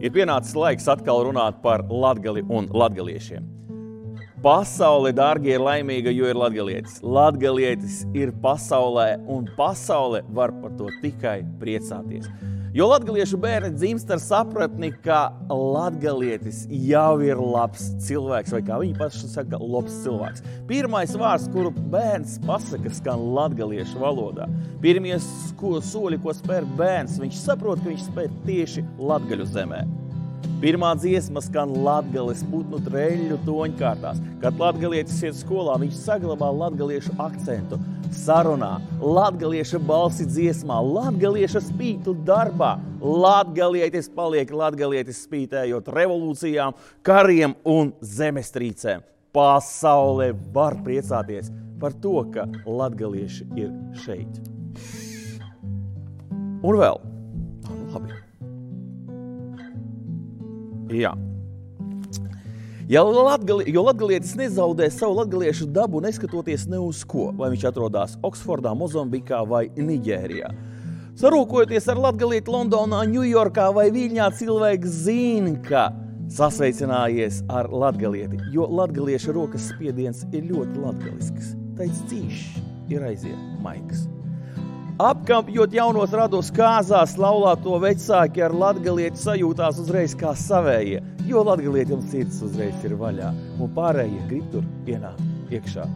[0.00, 3.59] Ir pienācis laiks atkal runāt par latgali un latgaliešiem.
[4.40, 6.94] Pasaule, dārgie, ir laimīga, jo ir latgalietis.
[7.04, 12.30] Latgalietis ir pasaulē, un pasaule var par to tikai priecāties.
[12.72, 18.96] Jo latviešu bērni dzimst ar sapratni, ka latgalietis jau ir labs cilvēks, vai kā viņi
[18.96, 20.46] paši saka, labs cilvēks.
[20.70, 24.48] Pirmais vārds, kuru bērns pasaka, skan latviešu valodā.
[24.80, 29.88] Pirmie soļi, ko spēr bērns, viņš saprot, ka viņš spēr tieši latgaļu zemē.
[30.60, 34.20] Pirmā dziesma skan latgales putnu treļu toņkārtās.
[34.42, 37.78] Kad latgalietis iet skolā, viņš saglabā latgaliešu akcentu
[38.14, 42.76] sarunā, latgalieša balsi dziesmā, latgalieša spītu darbā.
[43.00, 46.76] Latgalietis paliek latgalietis spītējot revolūcijām,
[47.06, 49.06] kariem un zemestrīcēm.
[49.32, 53.70] Pasaulē var priecāties par to, ka latgalieši ir
[54.04, 54.42] šeit.
[56.60, 57.00] Un vēl,
[57.70, 58.29] nu, labi.
[60.90, 61.14] Jā.
[62.90, 69.44] Ja latgalietis nezaudē savu latgaliešu dabu, neskatoties ne uz ko, vai viņš atrodas Oksfordā, Mozambikā
[69.46, 70.50] vai Nigērijā.
[71.20, 75.84] Sarūkojoties ar latgalieti Londonā, Ņujorkā vai Viļņā, cilvēks zina, ka
[76.34, 81.54] sasveicinājies ar latgalieti, jo latgalieša rokas spiediens ir ļoti latgalisks.
[81.78, 84.08] Taits cīšs ir aiziet maigs.
[85.00, 92.42] Apkampjot jaunos rados kāzās, laulāto vecāki ar latgalieti sajūtās uzreiz kā savējie, jo latgalietim sirds
[92.44, 95.86] uzreiz ir vaļā, un pārējie grib tur ienākt iekšā.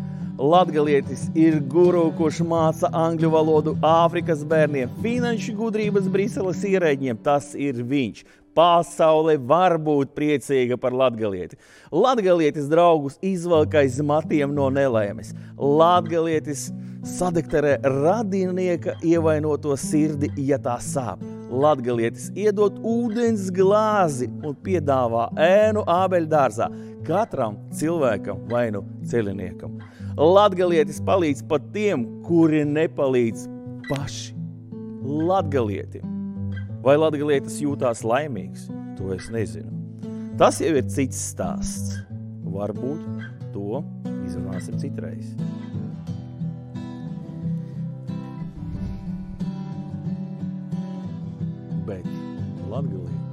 [0.41, 7.20] Latgalietis ir guru, kurš māca angļu valodu Āfrikas bērniem, finanšu gudrības Briseles ierēģiem.
[7.27, 8.25] Tas ir viņš.
[8.55, 11.58] Pasaule var būt priecīga par latgalieti.
[11.92, 15.34] Latgalietis draugus izvelk aiz matiem no nelaimes.
[15.58, 16.69] Latgalietis
[17.04, 21.22] sadekterē radinieka ievainoto sirdi, ja tā sāp.
[21.54, 26.70] Latgalietis iedod ūdens glāzi un piedāvā ēnu ābeļdārzā
[27.06, 29.76] katram cilvēkam vai nu celiniekam.
[30.19, 33.47] Latgalietis palīdz pat tiem, kuri nepalīdz
[33.91, 34.34] paši.
[35.04, 36.15] Latgalietim
[36.84, 38.66] Vai latgalietis jūtās laimīgs?
[38.98, 39.71] To es nezinu.
[40.36, 41.94] Tas jau ir cits stāsts.
[42.44, 43.81] Varbūt to
[44.26, 45.31] izrunāsim citreiz.
[52.74, 53.23] Bet latgalieti ir jāizvēlas.